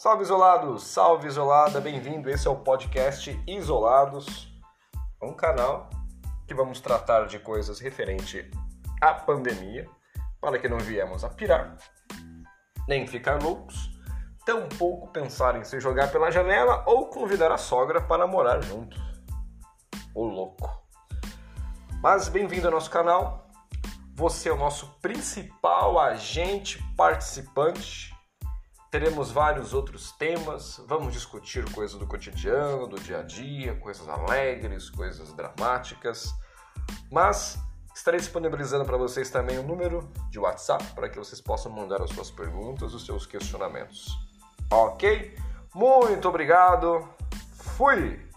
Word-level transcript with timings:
Salve 0.00 0.22
isolados, 0.22 0.84
salve 0.84 1.28
isolada, 1.28 1.78
bem-vindo. 1.78 2.30
Esse 2.30 2.48
é 2.48 2.50
o 2.50 2.56
podcast 2.56 3.38
Isolados, 3.46 4.50
um 5.22 5.34
canal 5.34 5.90
que 6.48 6.54
vamos 6.54 6.80
tratar 6.80 7.26
de 7.26 7.38
coisas 7.38 7.80
referente 7.80 8.50
à 8.98 9.12
pandemia, 9.12 9.86
para 10.40 10.58
que 10.58 10.70
não 10.70 10.78
viemos 10.78 11.22
a 11.22 11.28
pirar, 11.28 11.76
nem 12.88 13.06
ficar 13.06 13.42
loucos, 13.42 13.90
tampouco 14.46 15.08
pensar 15.08 15.54
em 15.56 15.64
se 15.64 15.78
jogar 15.78 16.10
pela 16.10 16.30
janela 16.30 16.82
ou 16.86 17.08
convidar 17.08 17.52
a 17.52 17.58
sogra 17.58 18.00
para 18.00 18.26
morar 18.26 18.62
junto. 18.62 18.96
O 20.14 20.24
louco. 20.24 20.82
Mas 22.02 22.26
bem-vindo 22.26 22.68
ao 22.68 22.72
nosso 22.72 22.90
canal. 22.90 23.50
Você 24.14 24.48
é 24.48 24.52
o 24.52 24.56
nosso 24.56 24.98
principal 25.02 25.98
agente 25.98 26.82
participante. 26.96 28.18
Teremos 28.90 29.30
vários 29.30 29.72
outros 29.72 30.10
temas. 30.12 30.82
Vamos 30.86 31.12
discutir 31.12 31.64
coisas 31.72 31.96
do 31.96 32.06
cotidiano, 32.06 32.88
do 32.88 32.98
dia 32.98 33.20
a 33.20 33.22
dia, 33.22 33.76
coisas 33.76 34.08
alegres, 34.08 34.90
coisas 34.90 35.32
dramáticas. 35.32 36.34
Mas 37.10 37.56
estarei 37.94 38.18
disponibilizando 38.18 38.84
para 38.84 38.96
vocês 38.96 39.30
também 39.30 39.58
o 39.58 39.62
um 39.62 39.66
número 39.66 40.10
de 40.28 40.40
WhatsApp 40.40 40.84
para 40.94 41.08
que 41.08 41.16
vocês 41.16 41.40
possam 41.40 41.70
mandar 41.70 42.02
as 42.02 42.10
suas 42.10 42.32
perguntas, 42.32 42.92
os 42.92 43.06
seus 43.06 43.26
questionamentos. 43.26 44.08
Ok? 44.68 45.36
Muito 45.72 46.28
obrigado. 46.28 47.08
Fui! 47.76 48.29